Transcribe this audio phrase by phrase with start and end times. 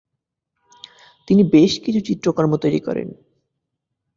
[1.27, 3.07] তিনি বেশ কিছু চিত্রকর্ম তৈরি করেন।